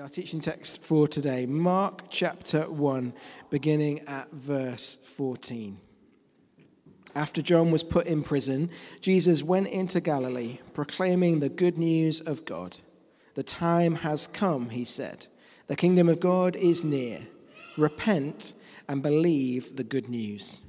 [0.00, 3.12] Our teaching text for today, Mark chapter 1,
[3.50, 5.78] beginning at verse 14.
[7.14, 8.70] After John was put in prison,
[9.02, 12.78] Jesus went into Galilee, proclaiming the good news of God.
[13.34, 15.26] The time has come, he said.
[15.66, 17.20] The kingdom of God is near.
[17.76, 18.54] Repent
[18.88, 20.62] and believe the good news.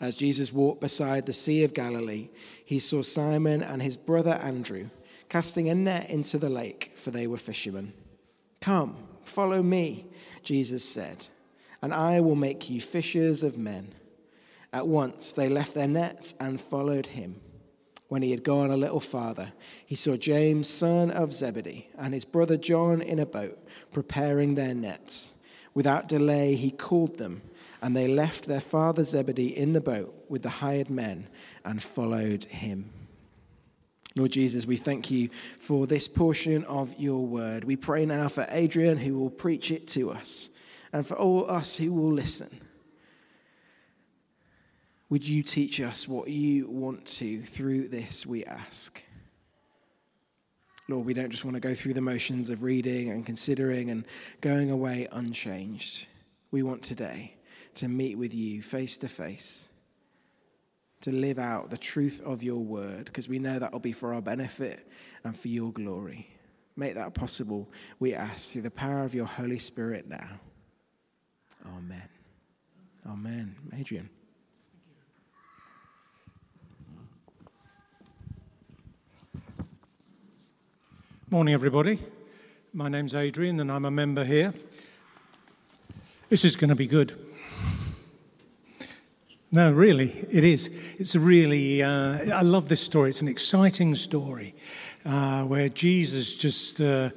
[0.00, 2.28] As Jesus walked beside the Sea of Galilee,
[2.64, 4.90] he saw Simon and his brother Andrew
[5.28, 7.94] casting a net into the lake, for they were fishermen.
[8.60, 10.06] Come, follow me,
[10.42, 11.26] Jesus said,
[11.80, 13.94] and I will make you fishers of men.
[14.72, 17.40] At once they left their nets and followed him.
[18.08, 19.52] When he had gone a little farther,
[19.84, 23.58] he saw James, son of Zebedee, and his brother John in a boat,
[23.92, 25.34] preparing their nets.
[25.74, 27.42] Without delay, he called them,
[27.82, 31.26] and they left their father Zebedee in the boat with the hired men
[31.64, 32.90] and followed him.
[34.16, 37.64] Lord Jesus, we thank you for this portion of your word.
[37.64, 40.48] We pray now for Adrian, who will preach it to us,
[40.92, 42.48] and for all us who will listen.
[45.10, 49.02] Would you teach us what you want to through this, we ask?
[50.88, 54.04] Lord, we don't just want to go through the motions of reading and considering and
[54.40, 56.06] going away unchanged.
[56.50, 57.34] We want today
[57.74, 59.67] to meet with you face to face
[61.00, 64.14] to live out the truth of your word because we know that will be for
[64.14, 64.86] our benefit
[65.24, 66.28] and for your glory.
[66.76, 67.68] Make that possible,
[67.98, 70.28] we ask, through the power of your Holy Spirit now.
[71.76, 72.08] Amen.
[73.06, 73.54] Amen.
[73.76, 74.08] Adrian.
[81.30, 81.98] Morning, everybody.
[82.72, 84.54] My name's Adrian, and I'm a member here.
[86.28, 87.12] This is going to be good.
[89.50, 90.66] No, really, it is.
[90.98, 93.08] It's really, uh, I love this story.
[93.08, 94.54] It's an exciting story
[95.06, 97.08] uh, where Jesus just, uh,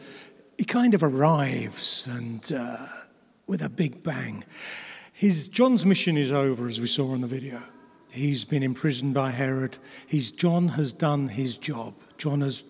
[0.58, 2.78] he kind of arrives and uh,
[3.48, 4.46] with a big bang.
[5.12, 7.62] His, John's mission is over, as we saw in the video.
[8.12, 9.78] He's been imprisoned by Herod.
[10.08, 11.96] He's, John has done his job.
[12.18, 12.64] John has,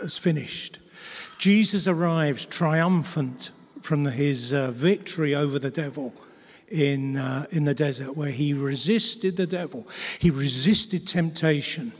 [0.00, 0.78] has finished.
[1.38, 3.50] Jesus arrives triumphant
[3.82, 6.14] from his uh, victory over the devil
[6.70, 9.86] in, uh, in the desert where he resisted the devil,
[10.18, 11.92] he resisted temptation.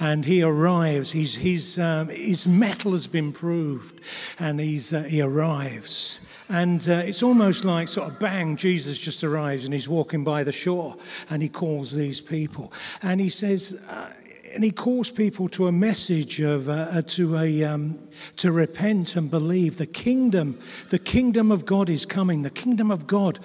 [0.00, 4.00] And he arrives, he's, he's, um, his mettle has been proved,
[4.40, 6.26] and he's, uh, he arrives.
[6.48, 10.44] And uh, it's almost like sort of bang, Jesus just arrives and he's walking by
[10.44, 10.96] the shore
[11.28, 12.72] and he calls these people.
[13.02, 14.10] And he says, uh,
[14.54, 17.98] and he calls people to a message of, uh, uh, to a, um,
[18.36, 19.78] to repent and believe.
[19.78, 22.42] The kingdom, the kingdom of God is coming.
[22.42, 23.38] The kingdom of God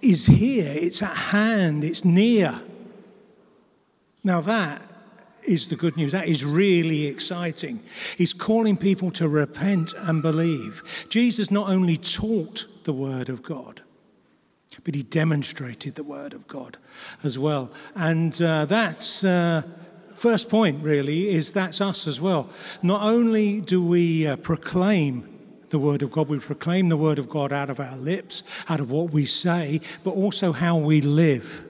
[0.00, 0.72] is here.
[0.74, 1.84] It's at hand.
[1.84, 2.60] It's near.
[4.24, 4.82] Now that
[5.44, 6.12] is the good news.
[6.12, 7.80] That is really exciting.
[8.16, 11.06] He's calling people to repent and believe.
[11.08, 13.82] Jesus not only taught the word of God,
[14.84, 16.76] but he demonstrated the word of God
[17.24, 17.72] as well.
[17.94, 19.24] And uh, that's.
[19.24, 19.62] Uh,
[20.18, 22.50] first point, really, is that's us as well.
[22.82, 25.28] Not only do we uh, proclaim
[25.70, 28.80] the Word of God, we proclaim the Word of God out of our lips, out
[28.80, 31.64] of what we say, but also how we live.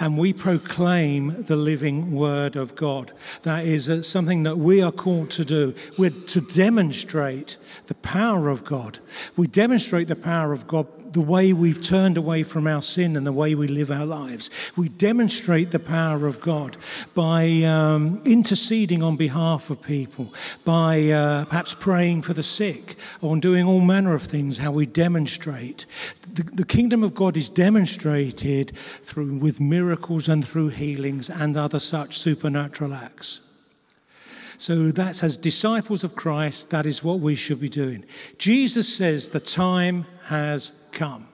[0.00, 3.12] And we proclaim the living Word of God.
[3.42, 5.74] That is uh, something that we are called to do.
[5.98, 8.98] We're to demonstrate the power of God.
[9.36, 13.26] We demonstrate the power of God the way we've turned away from our sin and
[13.26, 14.50] the way we live our lives.
[14.76, 16.76] We demonstrate the power of God
[17.14, 23.36] by um, interceding on behalf of people, by uh, perhaps praying for the sick, or
[23.36, 25.86] doing all manner of things, how we demonstrate.
[26.32, 31.78] The, the kingdom of God is demonstrated through with miracles and through healings and other
[31.78, 33.40] such supernatural acts.
[34.56, 38.04] So that's as disciples of Christ, that is what we should be doing.
[38.38, 41.26] Jesus says the time has come.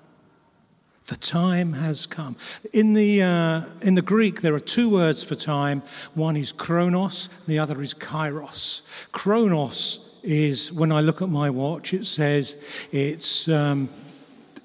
[1.06, 2.36] The time has come.
[2.72, 5.82] In the, uh, in the Greek, there are two words for time.
[6.14, 8.82] One is chronos, the other is kairos.
[9.10, 13.88] Chronos is, when I look at my watch, it says it's um,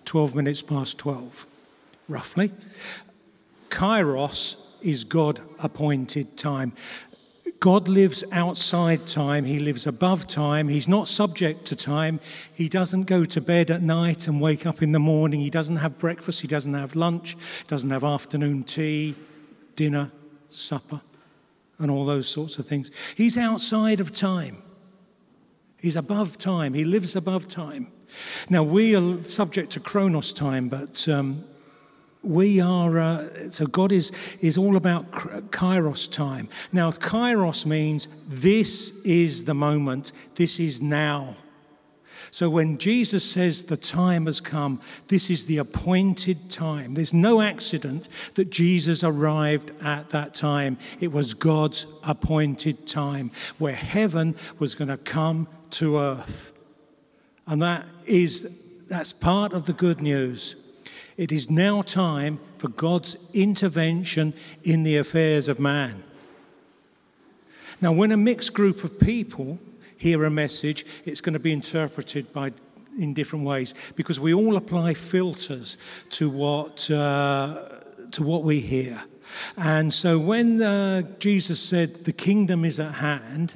[0.05, 1.47] 12 minutes past 12,
[2.07, 2.51] roughly.
[3.69, 6.73] Kairos is God appointed time.
[7.59, 12.19] God lives outside time, He lives above time, He's not subject to time.
[12.53, 15.77] He doesn't go to bed at night and wake up in the morning, He doesn't
[15.77, 17.35] have breakfast, He doesn't have lunch,
[17.67, 19.15] doesn't have afternoon tea,
[19.75, 20.11] dinner,
[20.49, 21.01] supper,
[21.79, 22.91] and all those sorts of things.
[23.15, 24.61] He's outside of time.
[25.81, 26.73] He's above time.
[26.73, 27.91] He lives above time.
[28.49, 31.43] Now, we are subject to chronos time, but um,
[32.25, 34.11] we are, uh, so God is,
[34.41, 35.11] is all about
[35.51, 36.49] kairos time.
[36.71, 41.35] Now, kairos means this is the moment, this is now.
[42.31, 46.93] So when Jesus says the time has come, this is the appointed time.
[46.93, 50.77] There's no accident that Jesus arrived at that time.
[50.99, 56.59] It was God's appointed time where heaven was going to come to earth.
[57.47, 60.64] And that is that's part of the good news.
[61.17, 64.33] It is now time for God's intervention
[64.63, 66.03] in the affairs of man.
[67.81, 69.59] Now, when a mixed group of people
[69.97, 72.51] hear a message, it's going to be interpreted by
[72.97, 75.77] in different ways because we all apply filters
[76.09, 77.69] to what uh,
[78.11, 79.03] to what we hear.
[79.57, 83.55] And so, when uh, Jesus said the kingdom is at hand,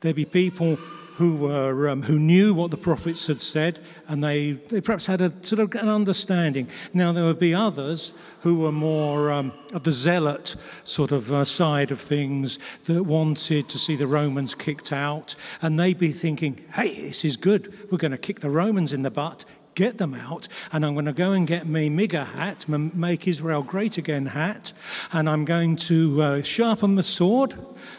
[0.00, 0.78] there'd be people
[1.18, 5.20] who, were, um, who knew what the prophets had said, and they, they perhaps had
[5.20, 6.68] a sort of an understanding.
[6.94, 10.54] Now, there would be others who were more um, of the zealot
[10.84, 15.76] sort of uh, side of things that wanted to see the Romans kicked out, and
[15.76, 17.90] they'd be thinking, hey, this is good.
[17.90, 19.44] We're going to kick the Romans in the butt
[19.74, 23.62] get them out, and I'm going to go and get me MAGA hat, Make Israel
[23.62, 24.72] Great Again hat,
[25.12, 27.54] and I'm going to uh, sharpen the sword,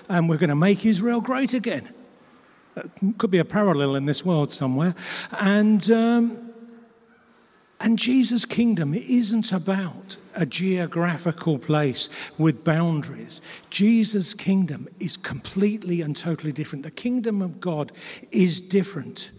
[0.09, 1.87] and we're going to make Israel great again
[3.17, 4.95] could be a parallel in this world somewhere.
[5.39, 6.51] And, um,
[7.79, 13.41] and Jesus' kingdom isn't about a geographical place with boundaries.
[13.69, 16.83] Jesus' kingdom is completely and totally different.
[16.83, 17.91] The kingdom of God
[18.31, 19.31] is different.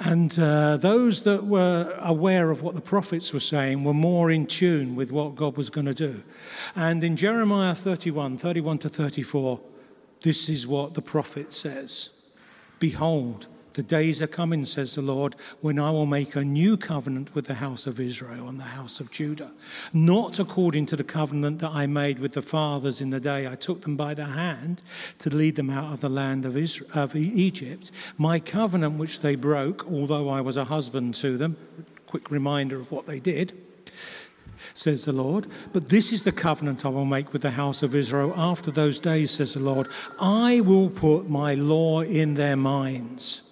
[0.00, 4.46] And uh, those that were aware of what the prophets were saying were more in
[4.46, 6.22] tune with what God was going to do.
[6.76, 9.60] And in Jeremiah 31, 31 to 34,
[10.20, 12.17] this is what the prophet says.
[12.78, 17.32] Behold, the days are coming, says the Lord, when I will make a new covenant
[17.32, 19.52] with the house of Israel and the house of Judah,
[19.92, 23.54] not according to the covenant that I made with the fathers in the day I
[23.54, 24.82] took them by the hand
[25.20, 29.36] to lead them out of the land of, Israel, of Egypt, my covenant which they
[29.36, 31.56] broke, although I was a husband to them.
[32.06, 33.52] Quick reminder of what they did
[34.78, 35.46] says the Lord.
[35.72, 39.00] But this is the covenant I will make with the house of Israel after those
[39.00, 39.88] days, says the Lord.
[40.20, 43.47] I will put my law in their minds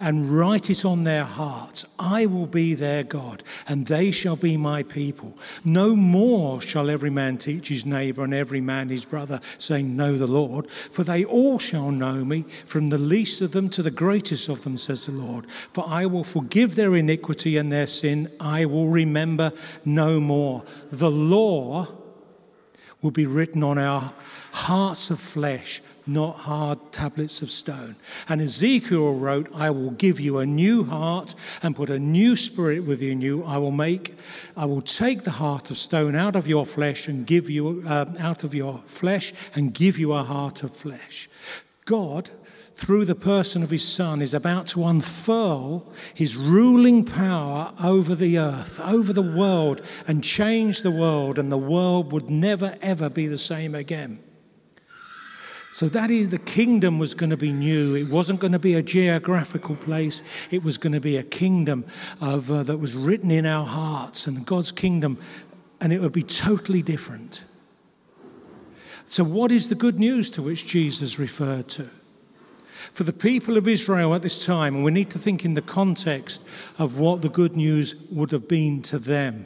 [0.00, 1.84] and write it on their hearts.
[1.98, 5.36] I will be their God, and they shall be my people.
[5.64, 10.16] No more shall every man teach his neighbor and every man his brother, saying, Know
[10.16, 13.90] the Lord, for they all shall know me, from the least of them to the
[13.90, 15.50] greatest of them, says the Lord.
[15.50, 19.52] For I will forgive their iniquity and their sin, I will remember
[19.84, 20.64] no more.
[20.90, 21.88] The law
[23.02, 24.12] will be written on our
[24.52, 27.96] hearts of flesh not hard tablets of stone.
[28.28, 32.84] And Ezekiel wrote, I will give you a new heart and put a new spirit
[32.84, 33.44] within you.
[33.44, 34.14] I will make,
[34.56, 38.06] I will take the heart of stone out of your flesh and give you, uh,
[38.18, 41.28] out of your flesh and give you a heart of flesh.
[41.84, 42.30] God,
[42.74, 48.38] through the person of his son, is about to unfurl his ruling power over the
[48.38, 53.26] earth, over the world, and change the world, and the world would never, ever be
[53.26, 54.18] the same again.
[55.76, 57.94] So that is the kingdom was going to be new.
[57.94, 60.22] It wasn't going to be a geographical place.
[60.50, 61.84] It was going to be a kingdom
[62.18, 65.18] of, uh, that was written in our hearts and God's kingdom,
[65.78, 67.44] and it would be totally different.
[69.04, 71.90] So, what is the good news to which Jesus referred to?
[72.94, 75.60] For the people of Israel at this time, and we need to think in the
[75.60, 76.48] context
[76.78, 79.44] of what the good news would have been to them.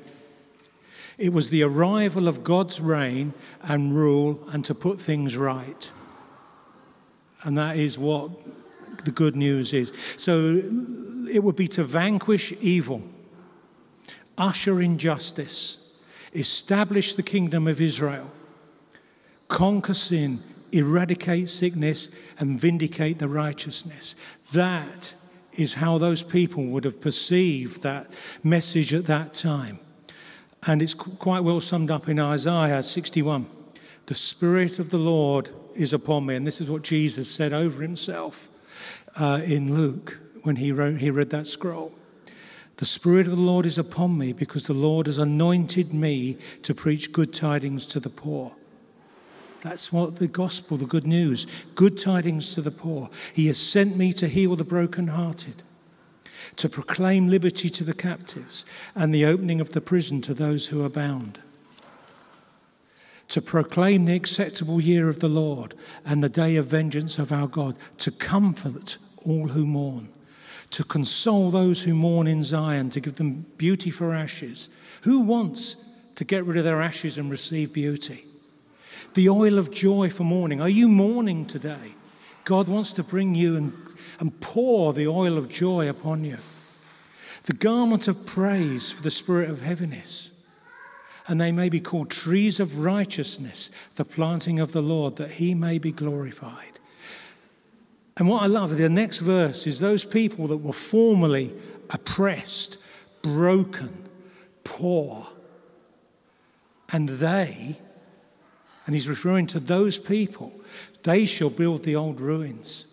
[1.19, 5.91] It was the arrival of God's reign and rule and to put things right.
[7.43, 8.31] And that is what
[9.05, 9.93] the good news is.
[10.17, 10.63] So
[11.31, 13.03] it would be to vanquish evil,
[14.37, 15.99] usher in justice,
[16.35, 18.31] establish the kingdom of Israel,
[19.49, 20.41] conquer sin,
[20.73, 24.15] eradicate sickness, and vindicate the righteousness.
[24.53, 25.15] That
[25.55, 28.11] is how those people would have perceived that
[28.45, 29.79] message at that time.
[30.67, 33.47] And it's quite well summed up in Isaiah 61.
[34.07, 36.35] The Spirit of the Lord is upon me.
[36.35, 38.49] And this is what Jesus said over himself
[39.19, 41.93] uh, in Luke when he, wrote, he read that scroll.
[42.77, 46.75] The Spirit of the Lord is upon me because the Lord has anointed me to
[46.75, 48.55] preach good tidings to the poor.
[49.61, 53.11] That's what the gospel, the good news, good tidings to the poor.
[53.35, 55.63] He has sent me to heal the brokenhearted,
[56.57, 60.83] to proclaim liberty to the captives, and the opening of the prison to those who
[60.83, 61.41] are bound
[63.31, 67.49] to proclaim the acceptable year of the Lord and the day of vengeance of our
[67.49, 70.09] God, to comfort all who mourn,
[70.71, 74.69] to console those who mourn in Zion, to give them beauty for ashes.
[75.03, 75.77] Who wants
[76.17, 78.27] to get rid of their ashes and receive beauty?
[79.15, 80.61] The oil of joy for mourning.
[80.61, 81.95] Are you mourning today?
[82.45, 83.73] God wants to bring you and
[84.21, 86.37] and pour the oil of joy upon you,
[87.45, 90.33] the garment of praise for the spirit of heaviness.
[91.31, 95.55] And they may be called trees of righteousness, the planting of the Lord, that he
[95.55, 96.81] may be glorified.
[98.17, 101.55] And what I love, the next verse is those people that were formerly
[101.89, 102.79] oppressed,
[103.23, 103.91] broken,
[104.65, 105.29] poor,
[106.93, 107.79] and they,
[108.85, 110.53] and he's referring to those people,
[111.05, 112.87] they shall build the old ruins.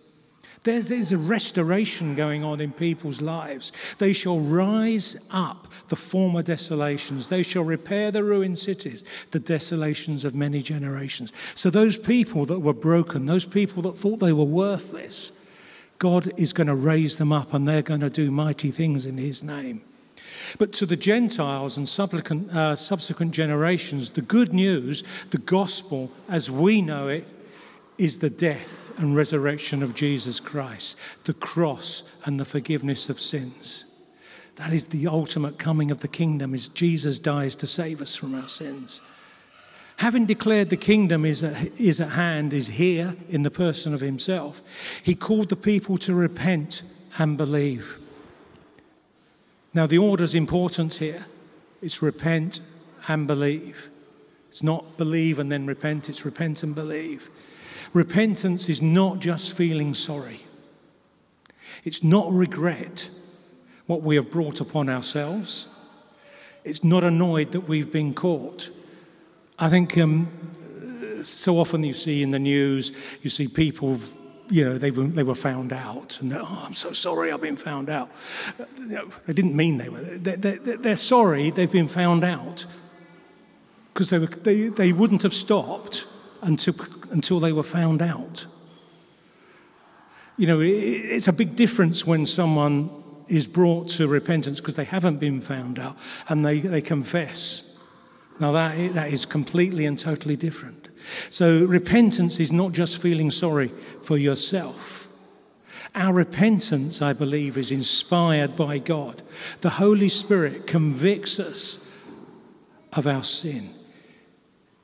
[0.67, 3.95] There's, a restoration going on in people's lives.
[3.99, 7.29] They shall rise up the former desolations.
[7.29, 11.31] They shall repair the ruined cities, the desolations of many generations.
[11.55, 15.31] So, those people that were broken, those people that thought they were worthless,
[15.99, 19.17] God is going to raise them up and they're going to do mighty things in
[19.17, 19.81] His name.
[20.59, 21.87] But to the Gentiles and
[22.51, 27.25] uh, subsequent generations, the good news, the gospel as we know it,
[27.97, 33.85] is the death and resurrection of Jesus Christ, the cross and the forgiveness of sins.
[34.55, 38.33] That is the ultimate coming of the kingdom, is Jesus dies to save us from
[38.35, 39.01] our sins.
[39.97, 44.01] Having declared the kingdom is at, is at hand, is here in the person of
[44.01, 44.61] himself,
[45.03, 46.83] he called the people to repent
[47.17, 47.97] and believe.
[49.73, 51.25] Now, the order is important here.
[51.81, 52.61] It's repent
[53.07, 53.89] and believe.
[54.49, 57.29] It's not believe and then repent, it's repent and believe.
[57.93, 60.41] Repentance is not just feeling sorry,
[61.83, 63.09] it's not regret
[63.85, 65.69] what we have brought upon ourselves,
[66.63, 68.69] it's not annoyed that we've been caught.
[69.59, 70.27] I think um,
[71.23, 72.91] so often you see in the news,
[73.23, 73.97] you see people,
[74.49, 77.55] you know, they were, they were found out, and oh, I'm so sorry I've been
[77.55, 78.09] found out.
[78.57, 80.01] They didn't mean they were.
[80.01, 82.65] They, they, they're sorry they've been found out
[83.93, 86.05] because they, were, they, they wouldn't have stopped
[86.41, 86.75] until,
[87.11, 88.45] until they were found out.
[90.37, 92.89] You know, it's a big difference when someone
[93.27, 95.97] is brought to repentance because they haven't been found out
[96.29, 97.83] and they, they confess.
[98.39, 100.89] Now, that, that is completely and totally different.
[101.29, 103.71] So, repentance is not just feeling sorry
[104.01, 105.07] for yourself.
[105.95, 109.23] Our repentance, I believe, is inspired by God.
[109.61, 111.83] The Holy Spirit convicts us
[112.93, 113.69] of our sin.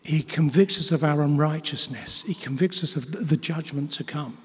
[0.04, 2.24] He convicts us of our unrighteousness.
[2.24, 4.38] He convicts us of the judgment to come.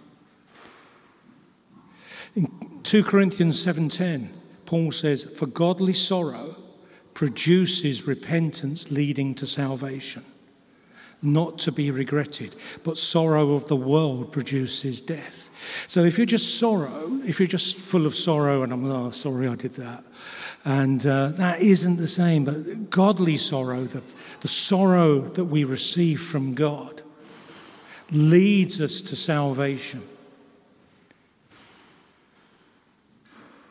[2.35, 2.49] In
[2.85, 4.31] 2 Corinthians 7:10,
[4.67, 6.57] Paul says, "For godly sorrow
[7.13, 10.23] produces repentance leading to salvation,
[11.21, 15.51] not to be regretted, but sorrow of the world produces death."
[15.89, 19.49] So if you're just sorrow, if you're just full of sorrow and I'm oh, sorry
[19.49, 20.05] I did that,
[20.69, 24.03] and uh, that isn't the same, but godly sorrow, the,
[24.41, 27.01] the sorrow that we receive from God,
[28.13, 30.03] leads us to salvation.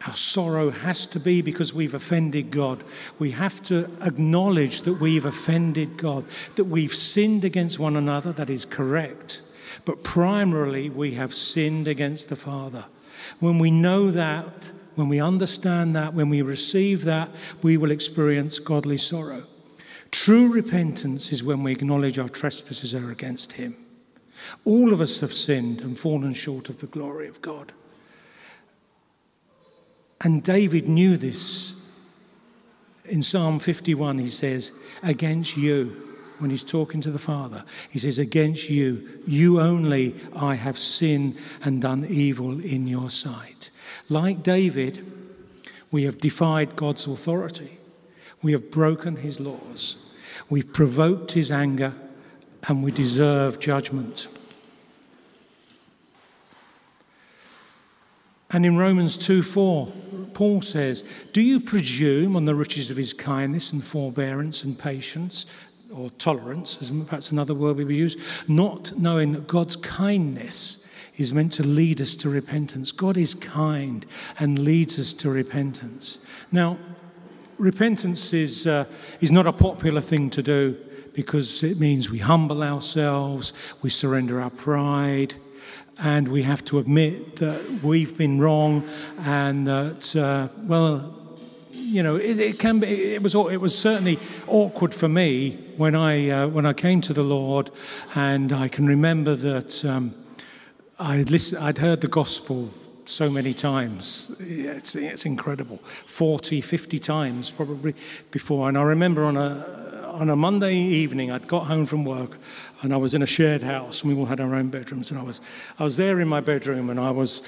[0.08, 2.84] Our sorrow has to be because we've offended God.
[3.20, 6.26] We have to acknowledge that we've offended God,
[6.56, 9.44] that we've sinned against one another, that is correct.
[9.86, 12.86] But primarily, we have sinned against the Father.
[13.40, 17.30] When we know that, when we understand that, when we receive that,
[17.62, 19.44] we will experience godly sorrow.
[20.10, 23.76] True repentance is when we acknowledge our trespasses are against Him.
[24.66, 27.74] All of us have sinned and fallen short of the glory of God.
[30.22, 31.76] And David knew this.
[33.06, 36.04] In Psalm 51, he says, Against you,
[36.40, 41.38] when he's talking to the Father, he says, Against you, you only, I have sinned
[41.64, 43.57] and done evil in your sight.
[44.10, 45.06] Like David,
[45.92, 47.78] we have defied God's authority.
[48.42, 49.98] We have broken his laws.
[50.50, 51.94] We've provoked his anger
[52.68, 54.28] and we deserve judgment.
[58.50, 59.92] And in Romans 2 4,
[60.34, 65.46] Paul says, Do you presume on the riches of his kindness and forbearance and patience,
[65.92, 70.87] or tolerance, as perhaps another word we use, not knowing that God's kindness
[71.18, 72.92] is meant to lead us to repentance.
[72.92, 74.06] God is kind
[74.40, 76.26] and leads us to repentance.
[76.52, 76.78] Now,
[77.58, 78.86] repentance is, uh,
[79.20, 80.78] is not a popular thing to do
[81.14, 85.34] because it means we humble ourselves, we surrender our pride,
[86.00, 88.88] and we have to admit that we've been wrong
[89.26, 91.16] and that, uh, well,
[91.72, 92.88] you know, it, it, can be.
[92.88, 93.34] It was.
[93.34, 97.72] It was certainly awkward for me when I uh, when I came to the Lord,
[98.14, 99.86] and I can remember that.
[99.86, 100.14] Um,
[101.00, 102.72] I'd, listened, I'd heard the gospel
[103.06, 104.36] so many times.
[104.40, 105.78] It's, it's incredible.
[105.78, 107.94] 40, 50 times probably
[108.32, 108.68] before.
[108.68, 112.40] And I remember on a, on a Monday evening, I'd got home from work
[112.82, 115.12] and I was in a shared house and we all had our own bedrooms.
[115.12, 115.40] And I was,
[115.78, 117.44] I was there in my bedroom and I was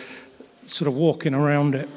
[0.63, 1.89] sort of walking around it.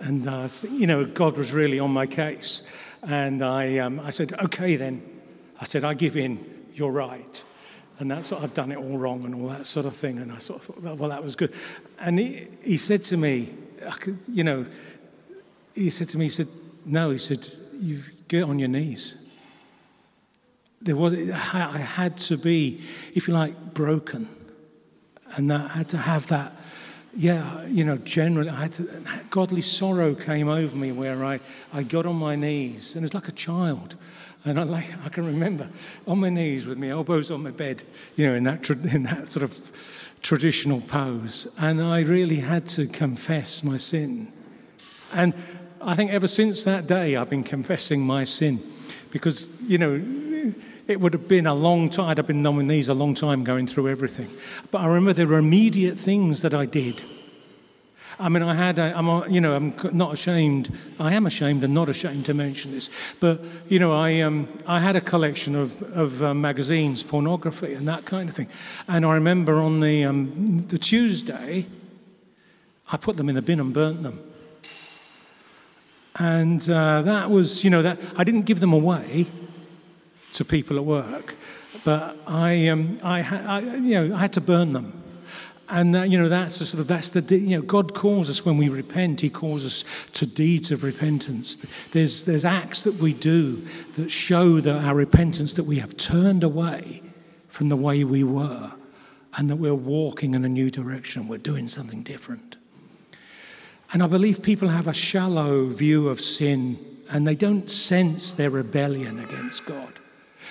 [0.00, 2.74] And, uh, you know, God was really on my case.
[3.02, 5.02] And I, um, I said, okay then.
[5.60, 7.44] I said, I give in, you're right.
[7.98, 10.18] And that's I've done it all wrong and all that sort of thing.
[10.18, 11.52] And I sort of thought, well, that was good.
[11.98, 13.52] And he, he said to me,
[14.32, 14.66] you know,
[15.74, 16.48] he said to me, he said,
[16.86, 17.46] no, he said,
[17.80, 19.24] you get on your knees.
[20.80, 22.80] There was, I had to be,
[23.14, 24.28] if you like, broken.
[25.36, 26.52] And that, I had to have that
[27.14, 28.88] yeah, you know, generally, I had to,
[29.30, 31.40] godly sorrow came over me where I,
[31.72, 33.96] I got on my knees, and it was like a child.
[34.44, 35.68] And I, like, I can remember
[36.06, 37.82] on my knees with my elbows on my bed,
[38.16, 41.56] you know, in that, in that sort of traditional pose.
[41.60, 44.32] And I really had to confess my sin.
[45.12, 45.34] And
[45.80, 48.60] I think ever since that day, I've been confessing my sin
[49.10, 50.54] because, you know,
[50.86, 53.14] it would have been a long time, I'd have been on my knees a long
[53.14, 54.30] time going through everything.
[54.70, 57.02] But I remember there were immediate things that I did.
[58.20, 60.76] I mean, I had, a, I'm, you know, I'm not ashamed.
[60.98, 63.14] I am ashamed and not ashamed to mention this.
[63.20, 67.86] But, you know, I, um, I had a collection of, of uh, magazines, pornography, and
[67.86, 68.48] that kind of thing.
[68.88, 71.66] And I remember on the, um, the Tuesday,
[72.90, 74.18] I put them in the bin and burnt them.
[76.18, 79.26] And uh, that was, you know, that I didn't give them away
[80.32, 81.34] to people at work,
[81.84, 85.04] but I, um, I, I, you know, I had to burn them.
[85.70, 88.44] And that, you know, that's the sort of that's the you know God calls us
[88.44, 89.20] when we repent.
[89.20, 91.56] He calls us to deeds of repentance.
[91.88, 96.42] There's there's acts that we do that show that our repentance that we have turned
[96.42, 97.02] away
[97.48, 98.72] from the way we were,
[99.36, 101.28] and that we're walking in a new direction.
[101.28, 102.56] We're doing something different.
[103.92, 106.78] And I believe people have a shallow view of sin,
[107.10, 109.92] and they don't sense their rebellion against God.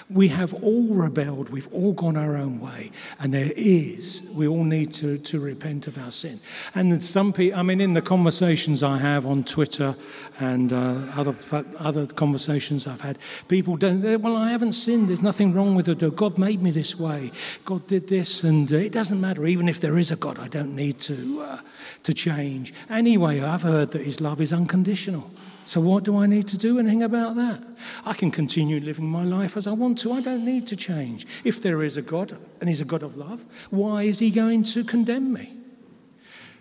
[0.09, 4.63] We have all rebelled, we've all gone our own way, and there is, we all
[4.63, 6.39] need to, to repent of our sin.
[6.73, 9.95] And some people, I mean, in the conversations I have on Twitter
[10.39, 11.35] and uh, other,
[11.77, 16.15] other conversations I've had, people don't, well, I haven't sinned, there's nothing wrong with it,
[16.15, 17.29] God made me this way,
[17.65, 20.47] God did this, and uh, it doesn't matter, even if there is a God, I
[20.47, 21.59] don't need to, uh,
[22.03, 22.73] to change.
[22.89, 25.29] Anyway, I've heard that His love is unconditional.
[25.67, 27.61] So, what do I need to do anything about that?
[28.05, 30.13] I can continue living my life as I want to.
[30.13, 31.27] I don't need to change.
[31.43, 34.63] If there is a God and He's a God of love, why is He going
[34.63, 35.57] to condemn me?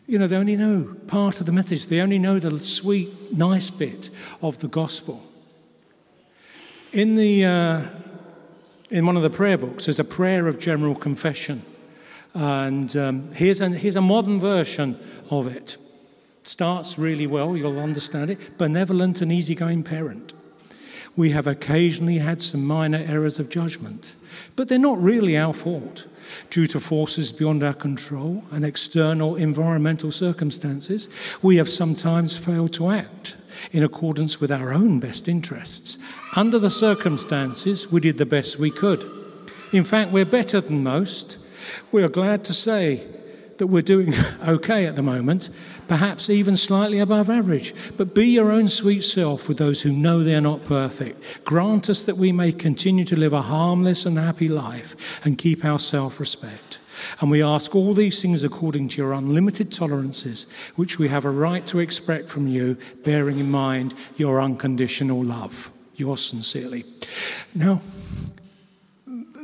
[0.09, 3.71] You know, they only know part of the message, they only know the sweet, nice
[3.71, 4.11] bit
[4.43, 5.23] of the gospel.
[6.93, 7.83] In, the, uh,
[8.91, 11.63] in one of the prayer books, there's a prayer of general confession.
[12.35, 14.99] And um, here's, a, here's a modern version
[15.31, 15.77] of it
[16.49, 18.59] starts really well, you'll understand it.
[18.59, 20.33] Benevolent and easygoing parent.
[21.17, 24.15] We have occasionally had some minor errors of judgment,
[24.55, 26.07] but they're not really our fault.
[26.51, 31.09] Due to forces beyond our control and external environmental circumstances,
[31.43, 33.37] we have sometimes failed to act
[33.73, 35.99] in accordance with our own best interests.
[36.35, 39.05] Under the circumstances, we did the best we could.
[39.73, 41.39] In fact, we're better than most.
[41.93, 43.03] We are glad to say
[43.59, 44.13] that we're doing
[44.47, 45.51] okay at the moment,
[45.89, 47.75] perhaps even slightly above average.
[47.97, 51.45] But be your own sweet self with those who know they're not perfect.
[51.45, 55.65] Grant us that we may continue to live a harmless and happy life and keep
[55.65, 56.79] our self respect.
[57.21, 61.31] And we ask all these things according to your unlimited tolerances, which we have a
[61.31, 65.71] right to expect from you, bearing in mind your unconditional love.
[65.95, 66.85] Yours sincerely.
[67.55, 67.81] Now,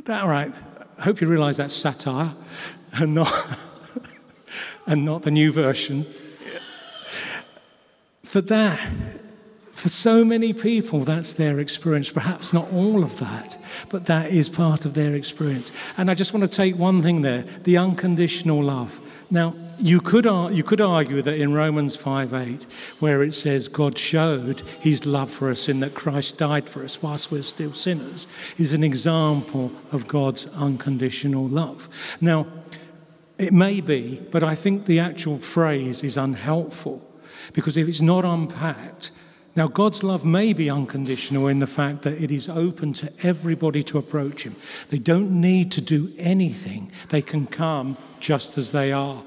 [0.05, 0.51] that, all right,
[0.97, 2.31] I hope you realize that's satire
[2.93, 3.31] and not
[4.85, 6.05] and not the new version.
[8.23, 8.79] For that,
[9.73, 12.09] for so many people, that's their experience.
[12.09, 13.57] Perhaps not all of that,
[13.91, 15.71] but that is part of their experience.
[15.97, 19.01] And I just want to take one thing there the unconditional love.
[19.29, 22.63] Now, you could, you could argue that in Romans 5 8,
[22.99, 27.01] where it says God showed his love for us in that Christ died for us
[27.01, 31.89] whilst we're still sinners, is an example of God's unconditional love.
[32.21, 32.47] Now,
[33.37, 37.01] it may be, but I think the actual phrase is unhelpful
[37.53, 39.11] because if it's not unpacked,
[39.55, 43.83] now God's love may be unconditional in the fact that it is open to everybody
[43.83, 44.55] to approach Him.
[44.89, 49.23] They don't need to do anything, they can come just as they are.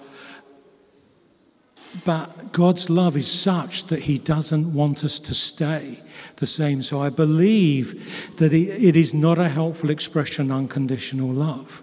[2.04, 6.00] But God's love is such that He doesn't want us to stay
[6.36, 6.82] the same.
[6.82, 11.82] So I believe that it is not a helpful expression, unconditional love.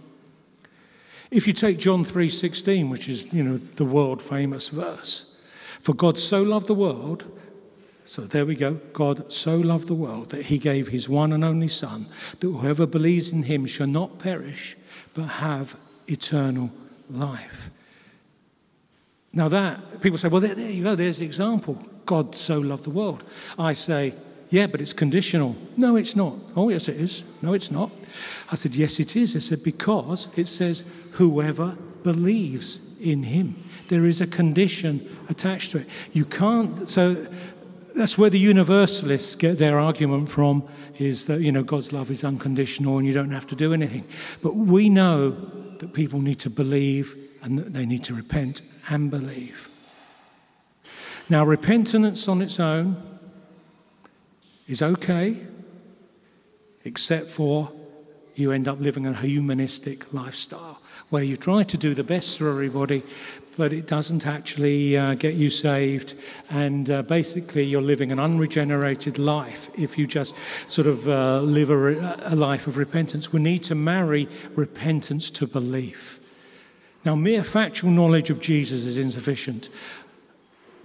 [1.33, 5.41] If you take John 3:16, which is, you know, the world famous verse,
[5.81, 7.25] for God so loved the world,
[8.05, 8.75] so there we go.
[8.93, 12.05] God so loved the world that he gave his one and only son
[12.39, 14.77] that whoever believes in him shall not perish
[15.15, 15.75] but have
[16.07, 16.71] eternal
[17.09, 17.71] life.
[19.33, 21.81] Now, that, people say, well, there, there you go, there's the example.
[22.05, 23.23] God so loved the world.
[23.57, 24.13] I say,
[24.53, 25.55] yeah, but it's conditional.
[25.75, 26.35] No, it's not.
[26.55, 27.25] Oh, yes, it is.
[27.41, 27.89] No, it's not.
[28.51, 29.35] I said, yes, it is.
[29.35, 33.55] I said, because it says, whoever believes in him.
[33.87, 35.87] There is a condition attached to it.
[36.11, 37.15] You can't, so
[37.95, 40.67] that's where the universalists get their argument from
[40.99, 44.03] is that, you know, God's love is unconditional and you don't have to do anything.
[44.43, 49.09] But we know that people need to believe and that they need to repent and
[49.09, 49.67] believe.
[51.27, 53.12] Now, repentance on its own
[54.67, 55.37] is okay,
[56.85, 57.71] except for
[58.35, 62.49] you end up living a humanistic lifestyle where you try to do the best for
[62.49, 63.03] everybody,
[63.55, 66.15] but it doesn't actually uh, get you saved.
[66.49, 70.35] And uh, basically, you're living an unregenerated life if you just
[70.69, 73.31] sort of uh, live a, a life of repentance.
[73.31, 76.19] We need to marry repentance to belief.
[77.05, 79.69] Now, mere factual knowledge of Jesus is insufficient.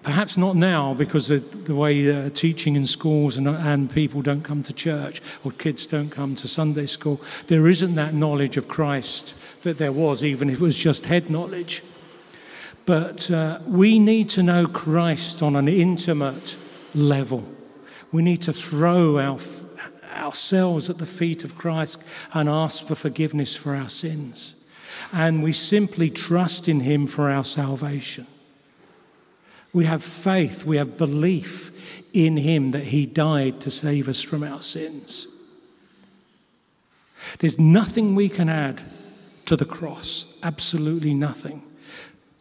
[0.03, 4.43] Perhaps not now because the, the way uh, teaching in schools and, and people don't
[4.43, 8.69] come to church or kids don't come to Sunday school, there isn't that knowledge of
[8.69, 11.83] Christ that there was, even if it was just head knowledge.
[12.87, 16.57] But uh, we need to know Christ on an intimate
[16.95, 17.47] level.
[18.13, 19.39] We need to throw our,
[20.15, 24.59] ourselves at the feet of Christ and ask for forgiveness for our sins
[25.13, 28.27] and we simply trust in Him for our salvation.
[29.73, 34.43] We have faith, we have belief in Him that He died to save us from
[34.43, 35.35] our sins.
[37.39, 38.81] There's nothing we can add
[39.47, 41.63] to the cross, absolutely nothing.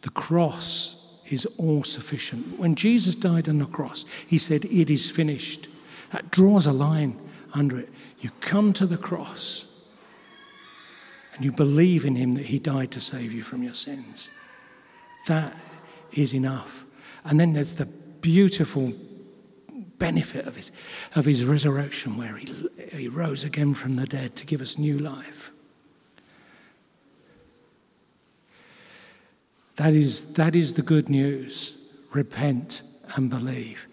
[0.02, 2.58] The cross is all sufficient.
[2.58, 5.68] When Jesus died on the cross, He said, It is finished.
[6.12, 7.20] That draws a line
[7.54, 7.90] under it.
[8.20, 9.68] You come to the cross
[11.38, 14.32] and you believe in him that he died to save you from your sins.
[15.28, 15.56] That
[16.12, 16.84] is enough.
[17.28, 18.94] And then there's the beautiful
[20.00, 20.72] benefit of his,
[21.14, 22.54] of his resurrection, where he,
[22.94, 25.52] he rose again from the dead to give us new life.
[29.76, 31.78] That is, that is the good news.
[32.12, 32.82] Repent
[33.16, 33.88] and believe.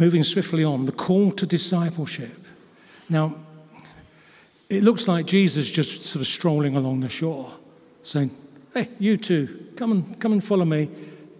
[0.00, 2.34] Moving swiftly on, the call to discipleship.
[3.10, 3.34] Now,
[4.70, 7.52] it looks like Jesus just sort of strolling along the shore,
[8.02, 8.30] saying,
[8.72, 10.88] Hey, you two, come and, come and follow me.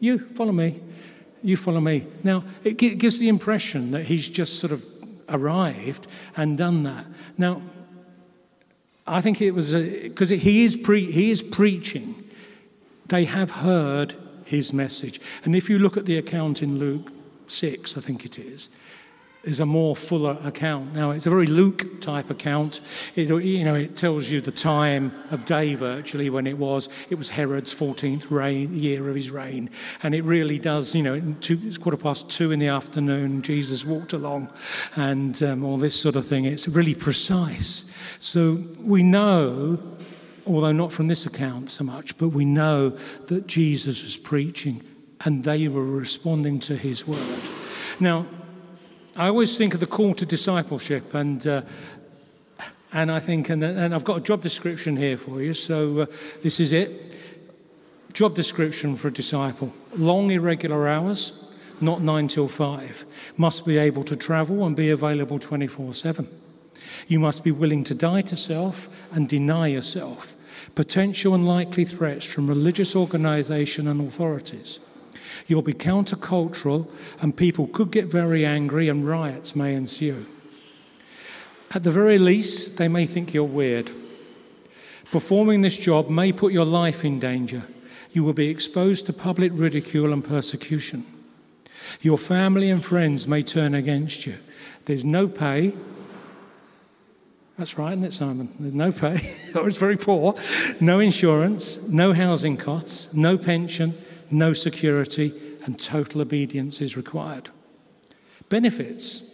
[0.01, 0.81] You follow me.
[1.43, 2.07] You follow me.
[2.25, 4.85] Now, it gives the impression that he's just sort of
[5.29, 6.07] arrived
[6.37, 7.07] and done that.
[7.37, 7.61] Now,
[9.07, 12.15] I think it was because he, is pre- he is preaching.
[13.07, 15.21] They have heard his message.
[15.45, 17.11] And if you look at the account in Luke
[17.47, 18.71] 6, I think it is,
[19.49, 20.95] is a more fuller account.
[20.95, 22.83] Now, it's a very Luke type account.
[23.17, 26.91] It, you know, it tells you the time of day virtually when it was.
[27.09, 29.71] It was Herod's 14th reign, year of his reign.
[30.03, 33.41] And it really does, you know, two, it's quarter past two in the afternoon.
[33.41, 34.53] Jesus walked along
[34.97, 36.45] and um, all this sort of thing.
[36.45, 37.91] It's really precise.
[38.21, 39.79] So we know,
[40.47, 42.91] although not from this account so much, but we know
[43.29, 44.83] that Jesus was preaching
[45.25, 47.41] and they were responding to his word.
[47.99, 48.27] Now,
[49.19, 51.63] I always think of the call to discipleship, and uh,
[52.93, 55.55] and I think, and, and I've got a job description here for you.
[55.55, 56.07] So uh,
[56.43, 56.89] this is it.
[58.13, 63.05] Job description for a disciple: long, irregular hours, not nine till five.
[63.37, 66.29] Must be able to travel and be available twenty-four-seven.
[67.09, 70.37] You must be willing to die to self and deny yourself.
[70.77, 74.79] Potential and likely threats from religious organisation and authorities
[75.47, 80.27] You'll be countercultural, and people could get very angry, and riots may ensue.
[81.71, 83.91] At the very least, they may think you're weird.
[85.11, 87.65] Performing this job may put your life in danger.
[88.13, 91.05] You will be exposed to public ridicule and persecution.
[92.01, 94.37] Your family and friends may turn against you.
[94.85, 95.75] There's no pay.
[97.57, 98.49] That's right, isn't it, Simon?
[98.59, 99.15] There's no pay,
[99.55, 100.35] it's very poor.
[100.81, 103.95] No insurance, no housing costs, no pension,
[104.31, 105.33] no security,
[105.65, 107.51] and total obedience is required.
[108.49, 109.25] Benefits.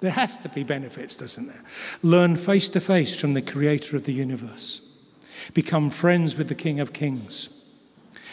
[0.00, 1.62] There has to be benefits, doesn't there?
[2.02, 4.80] Learn face to face from the creator of the universe.
[5.54, 7.60] Become friends with the King of Kings.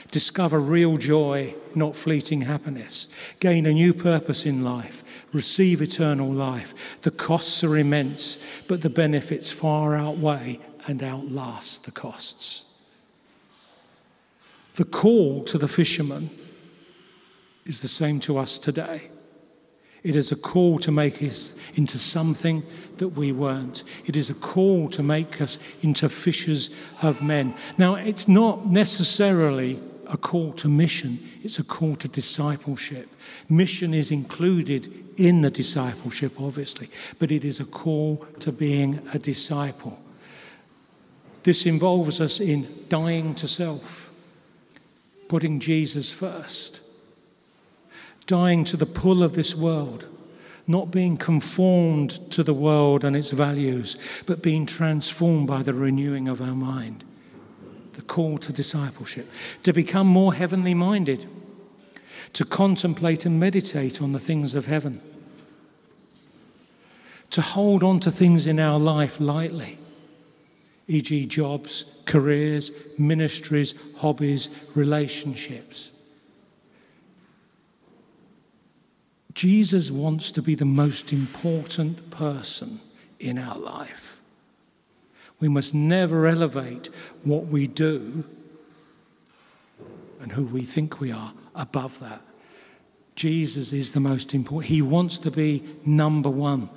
[0.10, 3.34] Discover real joy, not fleeting happiness.
[3.40, 5.26] Gain a new purpose in life.
[5.32, 7.00] Receive eternal life.
[7.02, 12.71] The costs are immense, but the benefits far outweigh and outlast the costs.
[14.82, 16.32] The call to the fisherman
[17.68, 19.12] is the same to us today.
[20.02, 22.64] It is a call to make us into something
[22.98, 23.84] that we weren't.
[24.08, 27.54] It is a call to make us into fishers of men.
[27.78, 33.08] Now, it's not necessarily a call to mission, it's a call to discipleship.
[33.48, 36.88] Mission is included in the discipleship, obviously,
[37.20, 40.00] but it is a call to being a disciple.
[41.44, 44.11] This involves us in dying to self,
[45.32, 46.82] putting Jesus first,
[48.26, 50.06] dying to the pull of this world,
[50.68, 53.96] not being conformed to the world and its values,
[54.28, 57.06] but being transformed by the renewing of our mind.
[57.94, 59.26] The call to discipleship,
[59.64, 61.26] to become more heavenly minded,
[62.34, 65.00] to contemplate and meditate on the things of heaven,
[67.30, 69.78] to hold on to things in our life lightly
[70.92, 75.94] e.g., jobs, careers, ministries, hobbies, relationships.
[79.34, 82.82] Jesus wants to be the most important person
[83.20, 84.22] in our life.
[85.40, 86.90] We must never elevate
[87.24, 88.26] what we do
[90.20, 92.22] and who we think we are above that.
[93.16, 94.70] Jesus is the most important.
[94.70, 96.70] He wants to be number one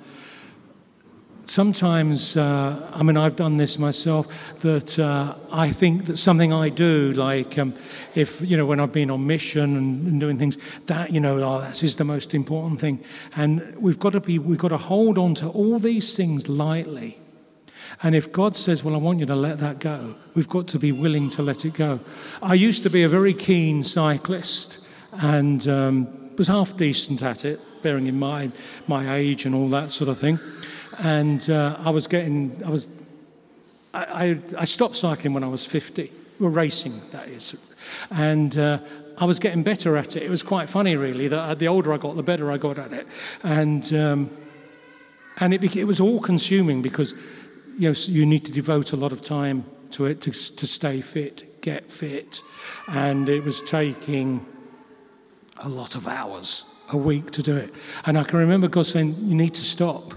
[1.49, 6.69] sometimes, uh, I mean, I've done this myself, that uh, I think that something I
[6.69, 7.73] do, like um,
[8.15, 11.39] if, you know, when I've been on mission and, and, doing things, that, you know,
[11.41, 13.03] oh, that is the most important thing.
[13.35, 17.19] And we've got to be, we've got to hold on to all these things lightly.
[18.03, 20.79] And if God says, well, I want you to let that go, we've got to
[20.79, 21.99] be willing to let it go.
[22.41, 27.59] I used to be a very keen cyclist and um, was half decent at it,
[27.81, 28.51] bearing in mind
[28.87, 30.39] my age and all that sort of thing
[30.99, 33.03] and uh, I was getting, I was,
[33.93, 37.75] I, I, I, stopped cycling when I was 50, well, racing, that is.
[38.11, 38.79] And uh,
[39.17, 40.23] I was getting better at it.
[40.23, 42.93] It was quite funny, really, that the older I got, the better I got at
[42.93, 43.07] it.
[43.43, 44.29] And, um,
[45.37, 47.13] and it, it was all consuming because,
[47.77, 51.01] you know, you need to devote a lot of time to it to, to stay
[51.01, 52.41] fit, get fit.
[52.87, 54.45] And it was taking
[55.57, 57.73] a lot of hours a week to do it.
[58.05, 60.13] And I can remember God saying, You need to stop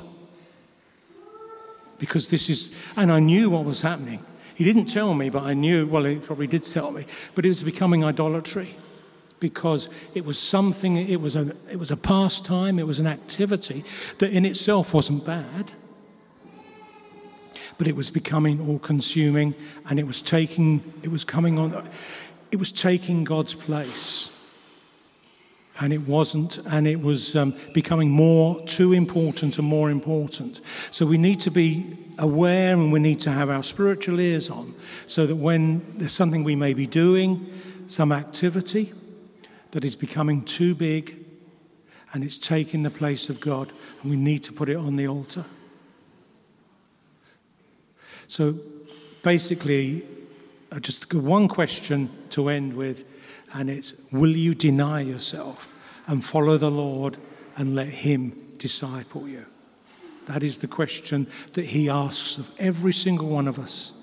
[1.99, 4.25] because this is, and I knew what was happening.
[4.55, 7.49] He didn't tell me, but I knew, well, he probably did tell me, but it
[7.49, 8.75] was becoming idolatry
[9.41, 13.85] because it was something, it was a, it was a pastime, it was an activity
[14.19, 15.73] that in itself wasn't bad,
[17.77, 19.55] but it was becoming all consuming
[19.89, 21.89] and it was taking, it was coming on,
[22.51, 24.38] it was taking God's place
[25.81, 30.61] and it wasn't, and it was um, becoming more too important and more important.
[30.91, 34.75] So we need to be aware and we need to have our spiritual ears on
[35.07, 37.47] so that when there's something we may be doing,
[37.87, 38.93] some activity
[39.71, 41.15] that is becoming too big
[42.13, 45.07] and it's taking the place of God, and we need to put it on the
[45.07, 45.45] altar.
[48.27, 48.55] So
[49.23, 50.05] basically,
[50.81, 53.05] just one question to end with
[53.55, 55.75] and it's will you deny yourself
[56.07, 57.17] and follow the Lord
[57.57, 59.47] and let Him disciple you?
[60.27, 63.95] That is the question that He asks of every single one of us.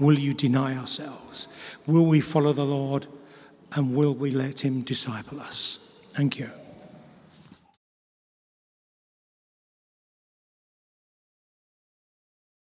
[0.00, 1.48] Will you deny ourselves?
[1.86, 3.06] Will we follow the Lord
[3.72, 5.98] and will we let Him disciple us?
[6.10, 6.50] Thank you.